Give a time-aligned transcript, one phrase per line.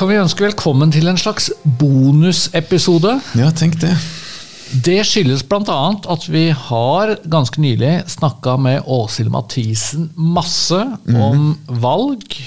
[0.00, 3.18] kan vi ønske velkommen til en slags bonusepisode.
[3.36, 3.90] Ja, tenk det.
[4.86, 5.76] Det skyldes bl.a.
[6.14, 11.52] at vi har ganske nylig snakka med Åshild Mathisen masse om
[11.82, 12.38] valg.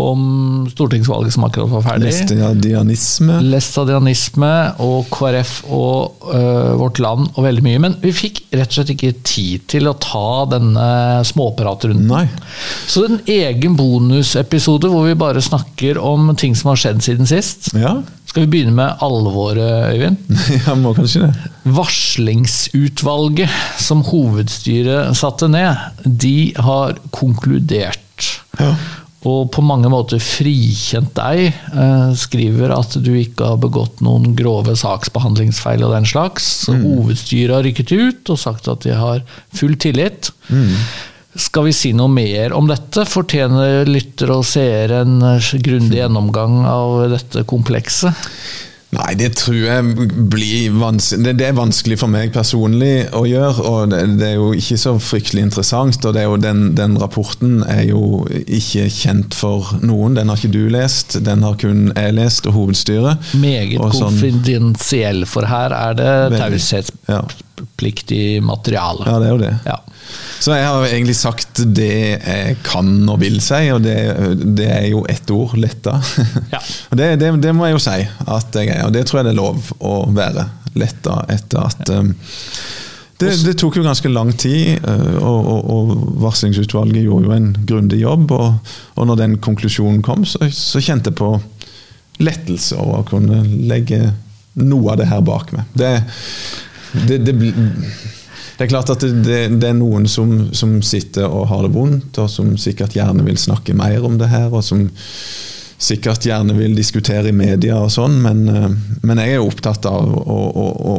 [0.00, 2.10] Om stortingsvalget som akkurat var ferdig.
[2.10, 3.40] Læstadianisme.
[3.52, 4.52] Læstadianisme
[4.84, 7.82] og KrF og uh, Vårt Land og veldig mye.
[7.86, 10.86] Men vi fikk rett og slett ikke tid til å ta denne
[11.28, 12.08] småpratrunden.
[12.10, 12.26] Nei.
[12.90, 17.72] Så en egen bonusepisode hvor vi bare snakker om ting som har skjedd siden sist.
[17.76, 17.98] Ja.
[18.30, 20.16] Skal vi begynne med alvoret, Øyvind?
[20.66, 21.48] ja, må kanskje det.
[21.74, 23.50] Varslingsutvalget
[23.82, 25.74] som hovedstyret satte ned,
[26.06, 27.98] de har konkludert.
[28.60, 28.74] Ja.
[29.28, 31.50] Og på mange måter frikjent deg.
[31.52, 36.46] Eh, skriver at du ikke har begått noen grove saksbehandlingsfeil og den slags.
[36.64, 39.20] Så hovedstyret har rykket ut og sagt at de har
[39.52, 40.32] full tillit.
[41.36, 43.04] Skal vi si noe mer om dette?
[43.06, 45.20] Fortjener lyttere og seere en
[45.62, 48.26] grundig gjennomgang av dette komplekset?
[49.10, 51.24] Nei, det tror jeg blir vanskelig.
[51.26, 53.64] Det, det er vanskelig for meg personlig å gjøre.
[53.66, 55.98] Og det, det er jo ikke så fryktelig interessant.
[56.06, 60.14] Og det er jo den, den rapporten er jo ikke kjent for noen.
[60.14, 63.32] Den har ikke du lest, den har kun jeg lest, og hovedstyret.
[63.42, 66.62] Meget Og sånn- konfidensiell, for her er det Veldig.
[67.10, 67.24] Ja.
[67.26, 69.10] taushetspliktig materiale.
[69.10, 69.54] ja, det er jo det.
[69.66, 69.78] Ja.
[70.40, 73.96] Så jeg har egentlig sagt det jeg kan og vil si, og det,
[74.56, 75.98] det er jo ett ord letta.
[76.52, 76.62] Ja.
[76.90, 79.28] Og det, det, det må jeg jo si at jeg er, og det tror jeg
[79.28, 80.46] det er lov å være.
[80.80, 82.10] Letta etter at um,
[83.20, 87.48] det, det tok jo ganske lang tid, uh, og, og, og varslingsutvalget gjorde jo en
[87.68, 88.34] grundig jobb.
[88.34, 91.34] Og, og når den konklusjonen kom, så, så kjente jeg på
[92.20, 94.00] lettelse over å kunne legge
[94.60, 95.68] noe av det her bak meg.
[95.78, 95.92] Det,
[97.06, 97.36] det, det,
[98.60, 102.18] det er klart at det, det, er noen som, som sitter og har det vondt,
[102.20, 104.82] og som sikkert gjerne vil snakke mer om det her, og som
[105.80, 108.66] sikkert gjerne vil diskutere i media og sånn, men, eh,
[109.00, 110.98] men jeg er opptatt av å, å, å,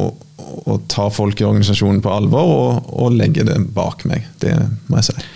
[0.74, 4.26] å ta folk i organisasjonen på alvor og, og legge det bak meg.
[4.42, 4.56] Det
[4.90, 5.30] må jeg si.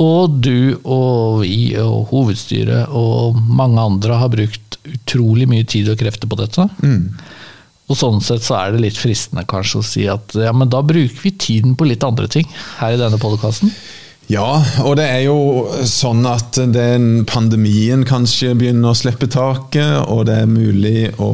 [0.00, 6.00] Og du og vi og hovedstyret og mange andre har brukt utrolig mye tid og
[6.00, 6.70] krefter på dette.
[7.90, 10.82] Og sånn sett så er det litt fristende kanskje å si at ja, men da
[10.86, 12.46] bruker vi tiden på litt andre ting
[12.78, 13.72] her i denne podkasten.
[14.30, 15.38] Ja, og det er jo
[15.90, 21.30] sånn at den pandemien kanskje begynner å slippe taket, og det er mulig å,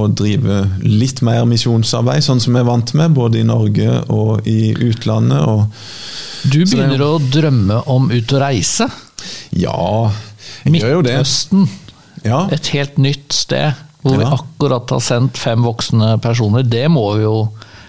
[0.00, 4.48] å drive litt mer misjonsarbeid, sånn som vi er vant med, både i Norge og
[4.48, 5.44] i utlandet.
[5.44, 8.88] Og Du begynner er begynner å drømme om ut å reise.
[9.52, 10.08] ja,
[10.64, 11.18] jeg gjør jo det.
[11.18, 11.68] Midtøsten.
[12.24, 12.46] Ja.
[12.54, 13.76] Et helt nytt sted
[14.08, 16.66] hvor vi akkurat har sendt fem voksne personer.
[16.66, 17.38] Det må vi jo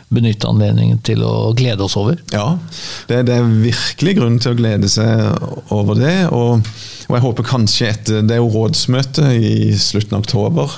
[0.10, 2.18] benytte anledningen til å glede oss over.
[2.34, 2.58] Ja,
[3.10, 6.16] det, det er virkelig grunn til å glede seg over det.
[6.34, 6.66] Og,
[7.08, 10.78] og jeg håper kanskje etter Det er jo rådsmøte i slutten av oktober.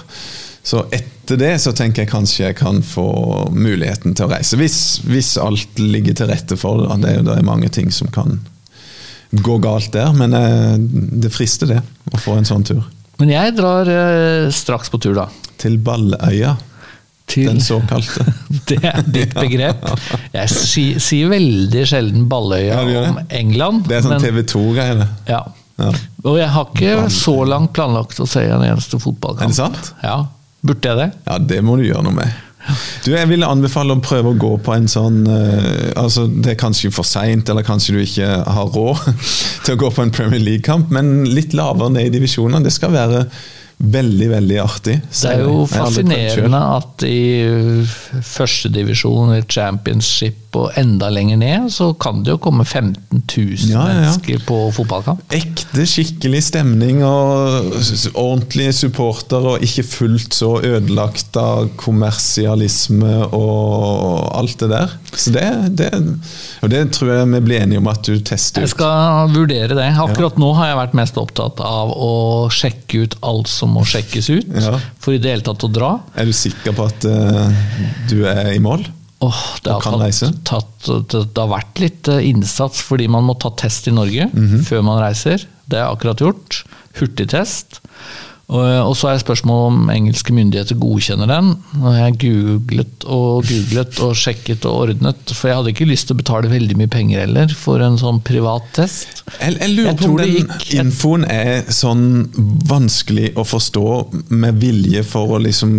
[0.63, 3.07] Så etter det så tenker jeg kanskje jeg kan få
[3.55, 4.59] muligheten til å reise.
[4.59, 6.99] Hvis, hvis alt ligger til rette for det.
[7.01, 8.41] Det er, det er mange ting som kan
[9.31, 10.75] gå galt der, men eh,
[11.23, 11.79] det frister det
[12.11, 12.83] å få en sånn tur.
[13.21, 15.27] Men jeg drar eh, straks på tur, da.
[15.61, 16.55] Til Balløya,
[17.31, 18.25] Til den såkalte.
[18.67, 19.85] Det er ditt begrep.
[20.33, 23.85] Jeg si, sier veldig sjelden Balløya Ja, om England.
[23.87, 24.97] Det er sånn TV 2-greie.
[24.99, 25.07] det.
[25.29, 25.43] Ja.
[25.81, 25.91] Ja.
[26.27, 29.47] Og jeg har ikke så langt planlagt å se en eneste fotballkamp.
[29.47, 29.93] Er det sant?
[30.03, 30.17] Ja.
[30.61, 31.07] Burde jeg det?
[31.25, 32.41] Ja, det må du gjøre noe med.
[33.05, 36.59] Du, Jeg vil anbefale å prøve å gå på en sånn uh, altså Det er
[36.61, 39.01] kanskje for seint, eller kanskje du ikke har råd
[39.65, 42.63] til å gå på en Premier League-kamp, men litt lavere ned i divisjonene.
[42.65, 43.25] Det skal være
[43.81, 44.97] veldig, veldig artig.
[45.09, 47.21] Det er jo fascinerende at i
[48.25, 53.85] førstedivisjon, i championship og enda lenger ned, så kan det jo komme 15 000 Ja,
[53.87, 53.99] ja, ja.
[54.01, 55.23] mennesker på fotballkamp.
[55.35, 57.71] Ekte, skikkelig stemning og
[58.19, 64.97] ordentlige supportere, og ikke fullt så ødelagt av kommersialisme og alt det der.
[65.15, 65.47] Så det,
[65.79, 65.91] det,
[66.61, 68.67] og det tror jeg vi blir enige om at du tester ut.
[68.67, 69.87] Jeg skal vurdere det.
[70.03, 72.13] Akkurat nå har jeg vært mest opptatt av å
[72.51, 74.77] sjekke ut alt som må sjekkes ut, Ja.
[75.01, 75.91] for i det hele tatt å dra.
[76.15, 77.49] Er du sikker på at uh,
[78.11, 78.85] du er i mål?
[79.21, 83.51] Oh, det, har tatt, tatt, det, har vært litt eh, innsats fordi man må ta
[83.53, 84.63] test i Norge Mhm.
[84.65, 85.43] før man reiser.
[85.69, 86.63] Det jeg akkurat gjort.
[86.97, 87.79] Hurtigtest.
[88.51, 91.53] Og, og så er spørsmålet om engelske myndigheter godkjenner den.
[91.79, 96.17] Og jeg googlet og googlet og sjekket og ordnet, for jeg hadde ikke lyst til
[96.17, 99.23] å betale veldig mye penger heller for en sånn privat test.
[99.37, 102.05] Jeg, jeg lurer Jeg på om den gikk infoen er sånn
[102.67, 103.87] vanskelig å forstå
[104.35, 105.77] med vilje for å liksom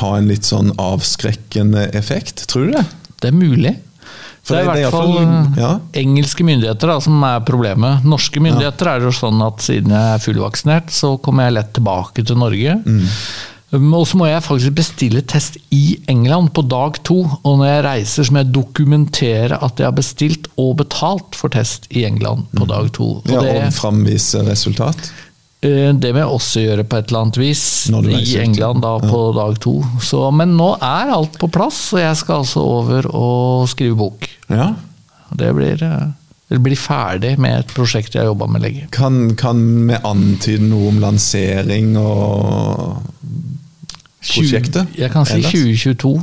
[0.00, 2.46] ha en litt sånn avskrekkende effekt.
[2.48, 2.86] Tror du det?
[3.20, 3.76] Det er mulig.
[4.44, 5.14] Det er i hvert fall
[5.56, 5.70] ja.
[5.96, 8.04] engelske myndigheter da, som er problemet.
[8.04, 8.98] Norske myndigheter ja.
[8.98, 12.76] er jo sånn at siden jeg er fullvaksinert, så kommer jeg lett tilbake til Norge.
[12.84, 13.08] Mm.
[13.74, 17.22] Um, og så må jeg faktisk bestille test i England på dag to.
[17.24, 21.54] Og når jeg reiser, så må jeg dokumentere at jeg har bestilt og betalt for
[21.54, 22.70] test i England på mm.
[22.70, 23.10] dag to.
[23.22, 25.10] Og, ja, og framvise resultat?
[25.64, 29.20] Eh, det må jeg også gjøre på et eller annet vis i England da på
[29.30, 29.36] ja.
[29.38, 29.78] dag to.
[30.04, 34.28] Så, men nå er alt på plass, og jeg skal altså over og skrive bok.
[34.52, 34.74] Ja.
[35.34, 36.12] Det blir, eh,
[36.52, 38.86] det blir ferdig med et prosjekt jeg har jobba med lenge.
[38.94, 43.00] Kan, kan vi antyde noe om lansering og
[44.20, 44.92] prosjektet?
[44.92, 46.14] 20, jeg kan si 2022.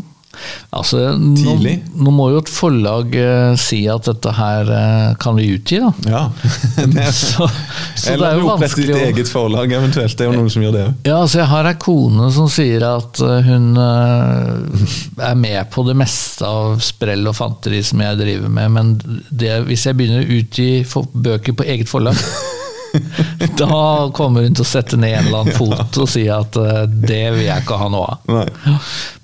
[0.72, 5.50] Altså, nå, nå, må jo et forlag eh, si at dette her eh, kan vi
[5.56, 5.92] utgi, da.
[6.08, 6.22] Ja.
[7.12, 7.50] så,
[7.96, 10.16] så Eller opprette ditt eget forlag, eventuelt.
[10.18, 12.86] Det er jo noen som gjør det Ja, altså Jeg har ei kone som sier
[12.88, 18.52] at uh, hun er med på det meste av sprell og fanteri som jeg driver
[18.54, 18.96] med, men
[19.30, 20.70] det, hvis jeg begynner å utgi
[21.12, 22.18] bøker på eget forlag
[23.62, 26.84] da kommer hun til å sette ned en eller annen fot og si at uh,
[26.90, 28.28] det vil jeg ikke ha noe av.
[28.32, 28.76] Nei.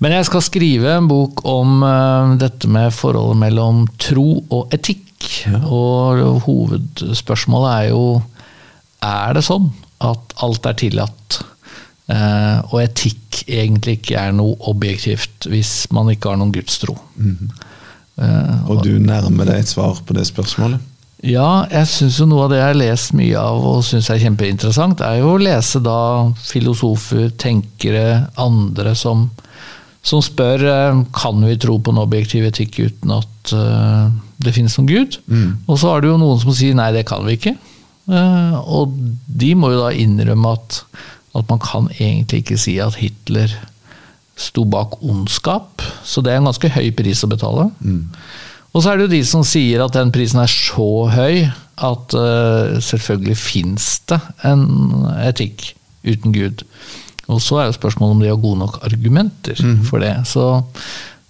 [0.04, 5.04] Men jeg skal skrive en bok om uh, dette med forholdet mellom tro og etikk.
[5.50, 5.60] Ja.
[5.66, 8.02] Og hovedspørsmålet er jo
[9.04, 9.70] er det sånn
[10.02, 11.40] at alt er tillatt,
[12.10, 16.96] uh, og etikk egentlig ikke er noe objektivt hvis man ikke har noen gudstro.
[17.18, 17.66] Mm
[18.18, 20.82] og du nærmer deg et svar på det spørsmålet?
[21.26, 24.20] Ja, jeg syns jo noe av det jeg har lest mye av og syns er
[24.22, 25.98] kjempeinteressant, er jo å lese da
[26.46, 29.26] filosofer, tenkere, andre som,
[30.06, 34.06] som spør eh, kan vi tro på en objektiv etikk uten at uh,
[34.38, 35.18] det finnes noen gud.
[35.26, 35.50] Mm.
[35.66, 37.56] Og så er det jo noen som sier nei, det kan vi ikke.
[38.06, 38.94] Uh, og
[39.26, 40.82] de må jo da innrømme at,
[41.34, 43.50] at man kan egentlig ikke si at Hitler
[44.38, 45.82] sto bak ondskap.
[46.06, 47.72] Så det er en ganske høy pris å betale.
[47.82, 48.06] Mm.
[48.74, 51.48] Og så er det jo de som sier at den prisen er så høy
[51.78, 54.64] at uh, selvfølgelig fins det en
[55.24, 55.70] etikk
[56.06, 56.64] uten Gud.
[57.28, 59.78] Og så er jo spørsmålet om de har gode nok argumenter mm.
[59.88, 60.14] for det.
[60.28, 60.48] Så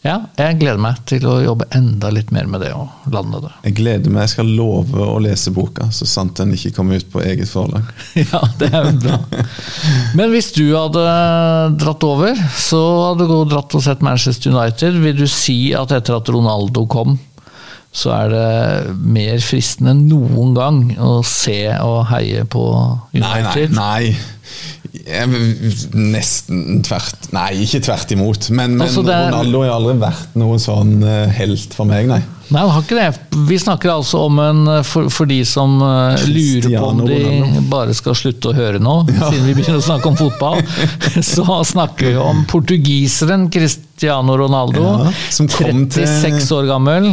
[0.07, 3.51] ja, jeg gleder meg til å jobbe enda litt mer med det og lande det.
[3.67, 7.09] Jeg gleder meg, jeg skal love å lese boka, så sant den ikke kommer ut
[7.11, 7.89] på eget forlag.
[8.23, 9.19] ja, det er bra.
[10.19, 11.03] Men hvis du hadde
[11.83, 15.01] dratt over, så hadde du dratt og sett Manchester United.
[15.03, 17.19] Vil du si at etter at Ronaldo kom,
[17.93, 22.65] så er det mer fristende enn noen gang å se og heie på
[23.17, 23.73] United.
[23.75, 24.35] Nei, nei, nei.
[24.99, 28.49] Nesten tvert Nei, ikke tvert imot.
[28.53, 32.21] Men, men altså er, Ronaldo har aldri vært noen sånn eh, helt for meg, nei.
[32.49, 33.39] Nei, han har ikke det.
[33.51, 37.19] Vi snakker altså om en eh, For, for de som uh, lurer på om de
[37.25, 37.65] Ronaldo.
[37.69, 39.29] bare skal slutte å høre nå, ja.
[39.29, 40.63] siden vi begynner å snakke om fotball,
[41.35, 44.87] så snakker vi om portugiseren Cristiano Ronaldo.
[45.09, 47.13] Ja, 36 år gammel.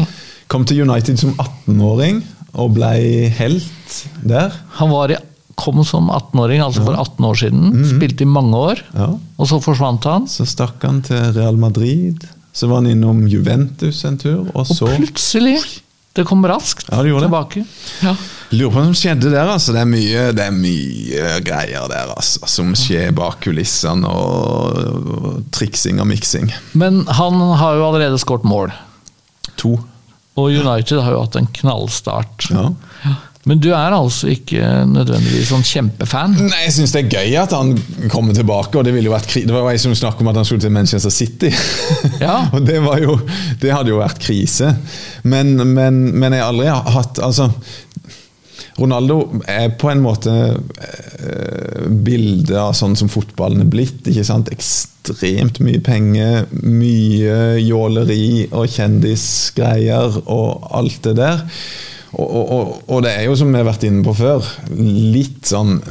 [0.51, 2.24] Kom til United som 18-åring
[2.56, 2.92] og ble
[3.36, 4.53] helt der.
[4.80, 5.18] Han i,
[5.59, 7.65] kom som 18-åring, altså for 18 år siden.
[7.74, 7.88] Mm.
[7.95, 9.09] Spilte i mange år, ja.
[9.15, 10.30] og så forsvant han.
[10.31, 12.27] Så stakk han til Real Madrid.
[12.56, 15.59] Så var han innom Juventus en tur, og, og så plutselig!
[16.15, 17.65] Det kom raskt ja, det tilbake.
[18.00, 18.13] Ja.
[18.56, 19.50] Lurer på hva som skjedde der.
[19.51, 19.74] altså.
[19.75, 24.07] Det er mye, det er mye greier der altså, som skjer bak kulissene.
[24.07, 24.80] Og,
[25.12, 26.53] og triksing og miksing.
[26.71, 28.71] Men han har jo allerede skåret mål.
[29.59, 29.74] To.
[30.35, 32.49] Og United har jo hatt en knallstart.
[32.51, 32.69] Ja.
[33.45, 36.33] Men du er altså ikke nødvendigvis sånn kjempefan?
[36.47, 37.75] Nei, jeg syns det er gøy at han
[38.09, 38.73] kommer tilbake.
[38.73, 40.65] og Det, ville jo vært, det var jo ei som snakket om at han skulle
[40.65, 41.51] til Manchester City.
[42.25, 42.47] Ja.
[42.56, 43.19] og det, var jo,
[43.61, 44.71] det hadde jo vært krise.
[45.30, 47.51] Men, men, men jeg har aldri hatt altså,
[48.75, 54.01] Ronaldo er på en måte eh, bildet av sånn som fotballen er blitt.
[54.03, 54.51] ikke sant?
[54.51, 61.45] Ekstremt mye penger, mye jåleri og kjendisgreier og alt det der.
[62.15, 65.81] Og, og, og, det er jo, som vi har vært inne på før, litt sånn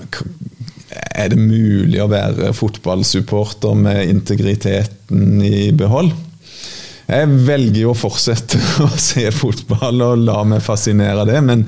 [1.12, 6.14] Er det mulig å være fotballsupporter med integriteten i behold?
[7.04, 11.64] Jeg velger jo å fortsette å se fotball og la meg fascinere av det, men,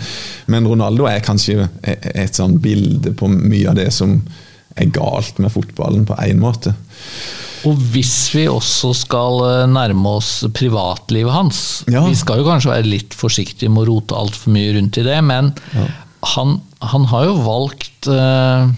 [0.53, 4.17] men, Ronaldo er kanskje et sånn bilde på mye av det som
[4.77, 6.75] er galt med fotballen, på én måte.
[7.67, 12.05] Og hvis vi også skal eh, nærme oss privatlivet hans ja.
[12.05, 15.17] Vi skal jo kanskje være litt forsiktige med å rote altfor mye rundt i det,
[15.25, 15.87] men ja.
[16.37, 16.59] han,
[16.93, 18.69] han, har jo valgt uh,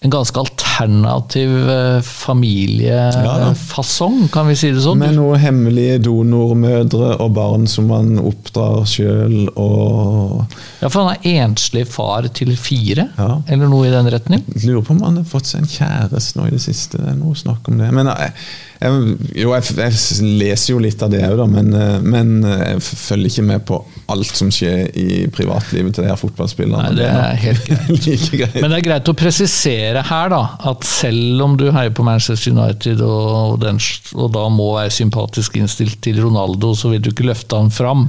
[0.00, 4.98] en ganske alternativ eh, familiefasong, ja, kan vi si det sånn?
[5.02, 10.44] Med noen hemmelige donormødre og barn som man oppdrar sjøl og
[10.78, 13.42] Ja, for han er enslig far til fire, ja.
[13.50, 14.44] eller noe i den retning?
[14.54, 17.02] Jeg lurer på om han har fått seg en kjæreste nå i det siste.
[17.02, 17.90] Det er noe snakk om det.
[17.94, 18.30] Men jeg,
[18.78, 23.32] Jeg, jo, jeg, jeg, leser jo litt av det òg, men, eh, men jeg følger
[23.32, 26.92] ikke med på alt som skjer i privatlivet til de her fotballspillerne.
[26.94, 27.90] Nei, det er helt greit.
[28.06, 28.58] like greit.
[28.62, 32.54] Men det er greit å presisere her da, at selv om du heier på Manchester
[32.54, 33.80] United og, den,
[34.16, 38.06] og da må være sympatisk innstilt til Ronaldo, så vil du ikke løfte han fram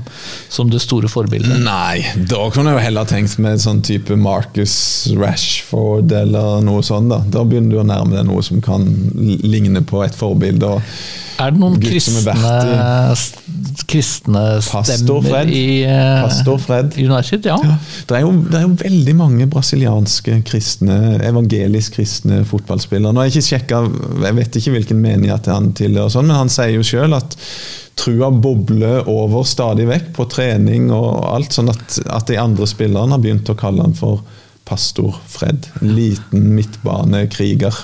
[0.51, 1.59] som det store forbildet.
[1.65, 4.77] Nei, da kunne jeg jo heller tenkt med sånn type Marcus
[5.17, 7.11] Rashford eller noe sånt.
[7.11, 8.85] Da Da begynner du å nærme deg noe som kan
[9.15, 10.58] ligne på et forbilde.
[10.67, 10.81] Og
[11.39, 12.33] Er det noen kristne,
[13.89, 15.51] kristne stemmer Fred.
[15.55, 16.97] i eh, Pastor Fred.
[16.99, 17.47] United?
[17.47, 17.57] Ja.
[17.63, 17.77] Ja,
[18.09, 23.13] det, er jo, det er jo veldig mange brasilianske kristne, evangelisk kristne fotballspillere.
[23.13, 26.51] Nå har jeg ikke sjekket, jeg vet ikke hvilken menighet han tilhører, sånn, men han
[26.53, 27.37] sier jo sjøl at
[27.99, 33.15] trua bobler over stadig vekk på trening og alt, sånn at, at de andre spillerne
[33.15, 34.23] har begynt å kalle han for
[34.69, 35.67] pastor Fred.
[35.81, 37.75] En liten midtbanekriger.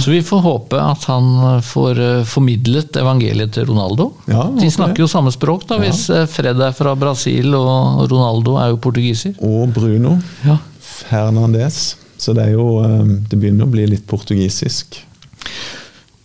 [0.00, 4.12] Så vi får håpe at han får eh, formidlet evangeliet til Ronaldo.
[4.30, 8.56] Ja, De snakker jo samme språk, da, hvis eh, Fred er fra Brasil og Ronaldo
[8.62, 9.34] er jo portugiser.
[9.42, 10.16] Og Bruno
[10.46, 10.58] Ja.
[10.82, 11.96] Fernandes.
[12.22, 15.00] Så det er jo eh, Det begynner å bli litt portugisisk.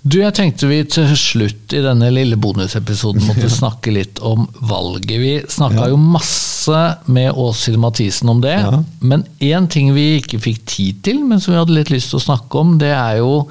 [0.07, 5.17] Du, jeg tenkte vi til slutt i denne lille bonusepisoden måtte snakke litt om valget.
[5.19, 5.89] Vi snakka Ja.
[5.91, 8.83] jo masse med Åshild Mathisen om det, Ja.
[9.01, 12.19] men én ting vi ikke fikk tid til, men som vi hadde litt lyst til
[12.21, 13.47] å snakke om, det er jo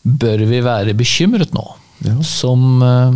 [0.00, 1.60] Bør vi være bekymret nå?
[2.06, 2.14] Ja.
[2.24, 3.10] Som eh,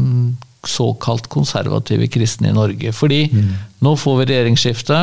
[0.69, 2.91] såkalt konservative kristne i Norge.
[2.93, 3.55] Fordi Mm.
[3.81, 4.99] nå får vi regjeringsskifte.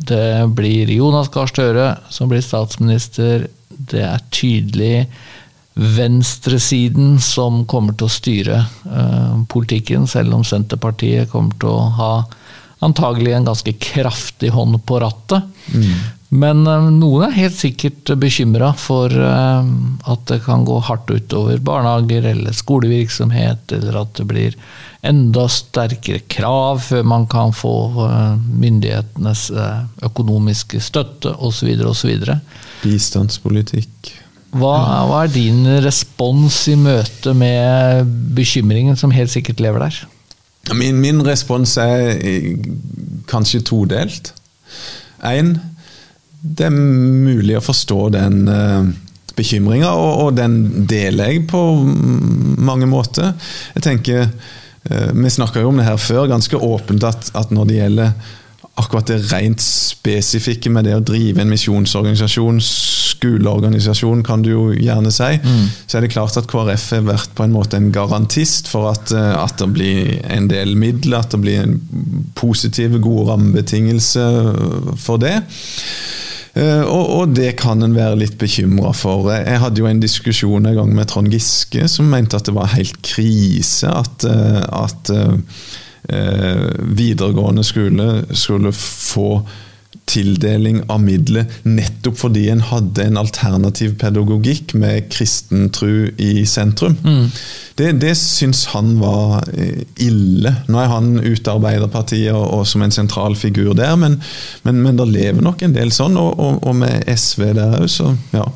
[0.00, 3.48] Det blir Jonas Gahr Støre som blir statsminister.
[3.68, 5.06] Det er tydelig
[5.78, 12.12] venstresiden som kommer til å styre eh, politikken, selv om Senterpartiet kommer til å ha
[12.82, 15.46] antagelig en ganske kraftig hånd på rattet.
[16.34, 19.70] Men eh, noen er helt sikkert bekymra for eh,
[20.10, 24.60] at det kan gå hardt utover barnehager eller skolevirksomhet, eller at det blir
[25.06, 27.70] enda sterkere krav før man kan få
[28.50, 29.44] myndighetenes
[30.02, 31.70] økonomiske støtte osv.
[31.86, 32.32] osv.
[32.82, 34.18] Bistandspolitikk.
[34.56, 34.74] Hva,
[35.08, 39.98] hva er din respons i møte med bekymringen som helt sikkert lever der?
[40.76, 42.54] Min, min respons er eh,
[43.28, 44.32] kanskje todelt.
[45.24, 45.56] Én,
[46.40, 48.88] det er mulig å forstå den uh,
[49.38, 51.62] bekymringa, og, og den deler jeg på
[52.68, 53.32] mange måter.
[53.76, 54.28] Jeg tenker,
[54.90, 58.12] eh, Vi snakka jo om det her før, ganske åpent at, at når det gjelder
[58.78, 62.60] akkurat det rent spesifikke med det å drive en misjonsorganisasjon,
[63.18, 65.34] skoleorganisasjon, kan du jo gjerne si,
[65.86, 69.12] så er det klart at KrF har vært på en måte en garantist for at,
[69.12, 71.76] eh, at det blir en del midler, at det blir en
[72.38, 75.36] positive, gode rammebetingelser for det.
[76.54, 79.28] Eh, Og, og det kan en være litt bekymra for.
[79.30, 82.72] Jeg hadde jo en diskusjon en gang med Trond Giske, som mente at det var
[82.72, 85.10] helt krise at, eh, at
[86.08, 86.66] eh,
[86.98, 89.42] videregående skole skulle få
[90.08, 96.96] tildeling av midler nettopp fordi en hadde en alternativ pedagogikk med kristen tru i sentrum.
[97.78, 100.50] Det, det syns han var eh, ille.
[100.66, 104.16] Nå er han ute av Arbeiderpartiet og, og som en sentral figur der, men,
[104.66, 107.86] men, men det lever nok en del sånn, og, og, og med SV der òg,
[107.92, 108.46] så ja.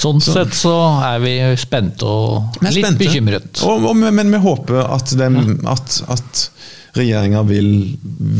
[0.00, 0.72] Sånn sett så
[1.04, 3.04] er vi spente og litt spente.
[3.04, 3.60] bekymret.
[4.16, 6.46] Men vi håper at, dem- at, at
[6.96, 7.68] regjeringa vil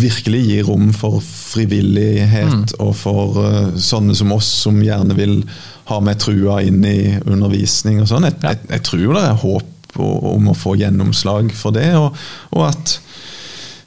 [0.02, 5.44] virkelig gi rom for frivillighet og for uh, sånne som oss, som gjerne vil
[5.90, 8.26] ha med trua inn i undervisning og sånn.
[8.28, 8.54] Jeg, Ja.
[8.54, 12.14] jeg, jeg tror det er håp om å få gjennomslag for det, og,
[12.54, 12.98] og at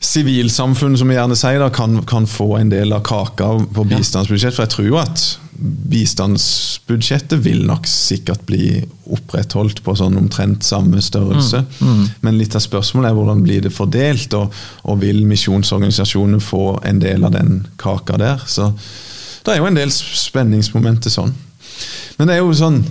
[0.03, 4.55] sivilsamfunn, som vi gjerne sier, da, kan, kan få en del av kaka på bistandsbudsjett.
[4.55, 5.24] For jeg tror jo at
[5.60, 8.81] bistandsbudsjettet vil nok sikkert bli
[9.13, 11.63] opprettholdt på sånn omtrent samme størrelse.
[12.25, 17.01] Men litt av spørsmålet er hvordan blir det fordelt, og, og vil misjonsorganisasjonene få en
[17.03, 18.43] del av den kaka der?
[18.48, 18.72] Så
[19.43, 21.33] det er jo en del spenningsmomenter sånn.
[22.17, 22.83] Men det er jo sånn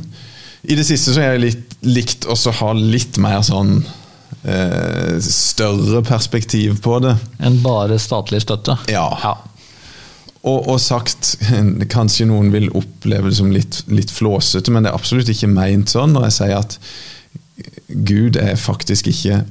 [0.66, 3.80] I det siste så har jeg litt, likt også ha litt mer sånn
[4.44, 7.16] eh, større perspektiv på det.
[7.42, 8.76] Enn bare statlig støtte.
[8.92, 9.08] Ja.
[9.22, 9.34] Ja.
[10.42, 11.36] Og, og sagt,
[11.96, 15.92] kanskje noen vil oppleve det som litt, litt flåsete, men det er absolutt ikke meint
[15.92, 16.78] sånn når jeg sier at
[17.92, 19.42] Gud er faktisk ikke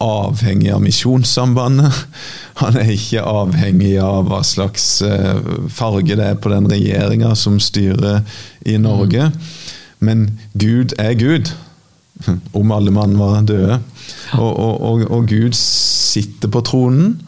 [0.00, 1.92] avhengig av misjonssambandet.
[2.62, 5.42] Han er ikke avhengig av hva slags eh,
[5.72, 8.22] farge det er på den regjeringa som styrer
[8.64, 9.30] i Norge.
[10.00, 11.52] Men Gud er Gud,
[12.58, 13.80] om alle mann var døde.
[14.38, 17.20] Og, og, og, Gud sitter på tronen,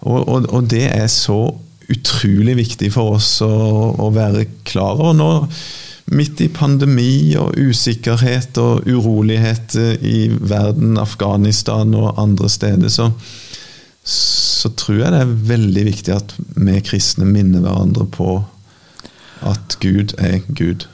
[0.00, 1.54] og, og det er så
[1.88, 3.52] utrolig viktig for oss å,
[3.96, 5.16] å være klar over.
[5.16, 5.30] Nå
[6.14, 13.10] midt i pandemi og usikkerhet og urolighet i verden, Afghanistan og andre steder, så,
[14.04, 18.38] så tror jeg det er veldig viktig at vi kristne minner hverandre på
[19.48, 20.88] at Gud er Gud.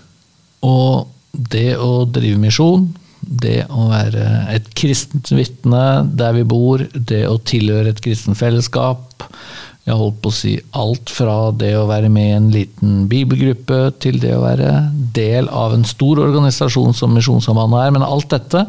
[0.64, 2.90] Og det å drive misjon,
[3.24, 9.24] det å være et kristent vitne der vi bor, det å tilhøre et kristent fellesskap,
[9.84, 13.80] jeg holdt på å si alt fra det å være med i en liten bibelgruppe,
[14.00, 14.70] til det å være
[15.16, 17.92] del av en stor organisasjon som Misjonssambandet er.
[17.92, 18.64] Men alt dette,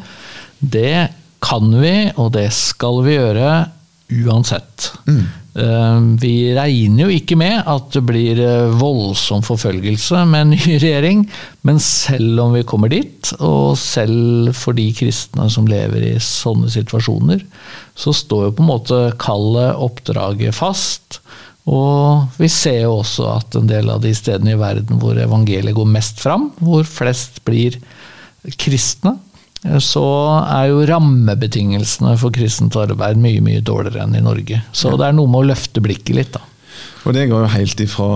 [0.59, 1.07] det
[1.45, 3.53] kan vi, og det skal vi gjøre
[4.25, 4.91] uansett.
[5.07, 5.23] Mm.
[5.55, 10.75] Eh, vi regner jo ikke med at det blir eh, voldsom forfølgelse med en ny
[10.75, 11.21] regjering,
[11.67, 16.71] men selv om vi kommer dit, og selv for de kristne som lever i sånne
[16.73, 17.45] situasjoner,
[17.95, 21.21] så står jo på en måte kallet, oppdraget, fast.
[21.71, 25.77] Og vi ser jo også at en del av de stedene i verden hvor evangeliet
[25.77, 27.79] går mest fram, hvor flest blir
[28.59, 29.15] kristne,
[29.81, 30.05] så
[30.45, 34.61] er jo rammebetingelsene for kristent arbeid mye mye dårligere enn i Norge.
[34.75, 36.43] Så det er noe med å løfte blikket litt, da.
[37.05, 38.09] Og det går jo helt ifra,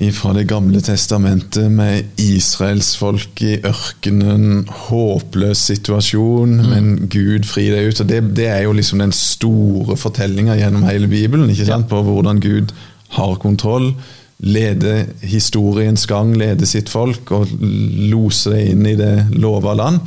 [0.00, 6.70] ifra Det gamle testamentet med israelsfolk i ørkenen, håpløs situasjon, mm.
[6.70, 8.00] men Gud fri deg ut.
[8.00, 11.88] og det, det, er jo liksom den store fortellinga gjennom hele Bibelen, ikke sant?
[11.92, 12.72] på hvordan Gud
[13.16, 13.92] har kontroll
[14.40, 20.00] lede historiens gang, lede sitt folk og lose det inn i det lova land.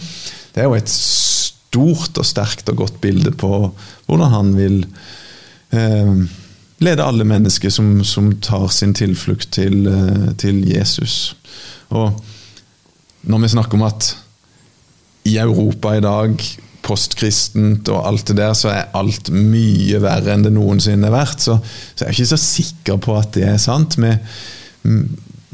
[0.54, 3.52] Det er jo et stort og sterkt og godt bilde på
[4.08, 4.80] hvordan han vil
[5.74, 6.16] eh,
[6.84, 11.36] lede alle mennesker som, som, tar sin tilflukt til, eh, til Jesus.
[11.94, 12.18] Og
[13.24, 14.16] når vi snakker om at
[15.30, 16.42] i Europa i dag
[16.84, 21.44] postkristent og alt det der, så er alt mye verre enn det noensinne har vært.
[21.44, 21.58] Så,
[21.94, 23.98] så jeg er ikke så sikker på at det er sant.
[24.02, 24.20] Med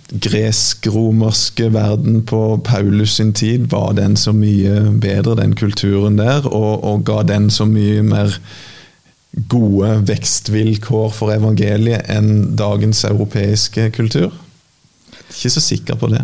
[0.09, 6.83] gresk-romerske verden på Paulus sin tid var den så mye bedre, den kulturen der, og,
[6.83, 8.39] og ga den så mye mer
[9.49, 14.33] gode vekstvilkår for evangeliet enn dagens europeiske kultur?
[15.29, 16.23] Ikke så sikker på det.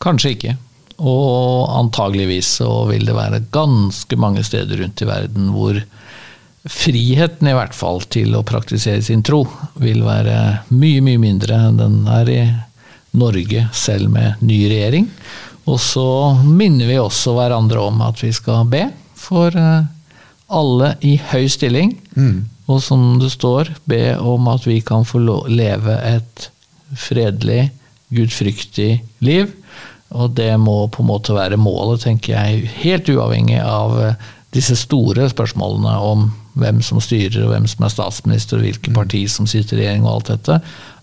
[0.00, 0.56] Kanskje ikke.
[1.02, 5.80] Og antageligvis så vil det være ganske mange steder rundt i verden hvor
[6.64, 9.42] friheten i hvert fall til å praktisere sin tro
[9.82, 10.36] vil være
[10.72, 12.44] mye, mye mindre enn den er i
[13.14, 15.10] Norge, selv med ny regjering.
[15.70, 16.06] Og så
[16.44, 19.86] minner vi også hverandre om at vi skal be for eh,
[20.50, 21.94] alle i høy stilling.
[22.16, 22.50] Mm.
[22.66, 25.20] Og som det står, be om at vi kan få
[25.52, 26.48] leve et
[26.98, 27.68] fredelig,
[28.14, 28.90] gudfryktig
[29.24, 29.52] liv
[30.14, 34.76] og det må på en måte være målet, tenker jeg, helt uavhengig av eh, disse
[34.78, 36.28] store spørsmålene om
[36.60, 38.98] hvem som styrer, og hvem som er statsminister, og hvilke mm.
[38.98, 40.60] parti som sitter i regjering, og alt dette.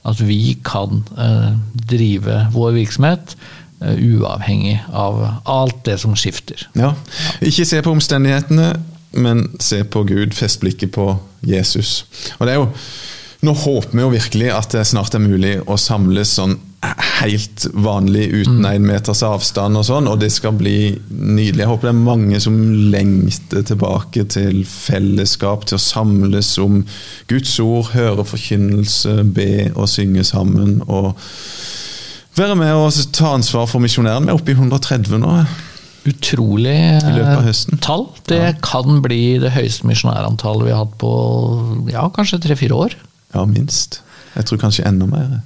[0.07, 1.49] At vi kan eh,
[1.91, 3.35] drive vår virksomhet
[3.81, 6.69] eh, uavhengig av alt det som skifter.
[6.79, 6.93] Ja,
[7.43, 8.73] Ikke se på omstendighetene,
[9.11, 10.31] men se på Gud.
[10.37, 11.11] Fest blikket på
[11.43, 12.05] Jesus.
[12.39, 12.69] Og det er jo
[13.41, 16.59] nå håper vi jo virkelig at det snart er mulig å samles sånn
[17.21, 18.87] helt vanlig uten én mm.
[18.89, 21.61] meters avstand og sånn, og det skal bli nydelig.
[21.61, 22.55] Jeg håper det er mange som
[22.93, 26.81] lengter tilbake til fellesskap, til å samles om
[27.29, 30.81] Guds ord, høre forkynnelse, be og synge sammen.
[30.87, 31.13] og
[32.37, 34.25] være med og ta ansvar for misjonæren.
[34.25, 35.35] Vi er oppe i 130 nå.
[36.09, 36.79] Utrolig
[37.83, 38.07] tall.
[38.25, 38.53] Det ja.
[38.65, 41.11] kan bli det høyeste misjonærantallet vi har hatt på
[41.91, 42.95] ja, kanskje tre-fire år.
[43.35, 44.01] Ja, minst.
[44.33, 45.41] Jeg tror kanskje enda mer.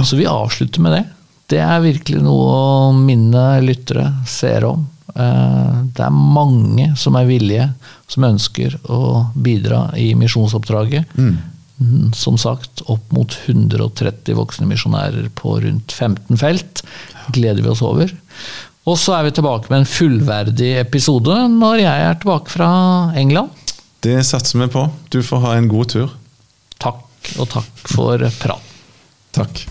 [0.00, 1.04] Så vi avslutter med det.
[1.52, 4.86] Det er virkelig noe mine lyttere ser om.
[5.12, 7.68] Eh, det er mange som er villige,
[8.08, 11.12] som ønsker å bidra i misjonsoppdraget.
[11.18, 11.36] Mm.
[11.82, 12.10] mm.
[12.16, 16.84] Som sagt, opp mot 130 voksne misjonærer på rundt 15 felt.
[17.36, 18.12] Gleder vi oss over.
[18.88, 22.70] Og så er vi tilbake med en fullverdig episode når jeg er tilbake fra
[23.18, 23.52] England.
[24.02, 24.88] Det satser vi på.
[25.14, 26.16] Du får ha en god tur.
[26.82, 27.04] Takk,
[27.38, 28.72] og takk for prat.
[29.32, 29.62] Takk.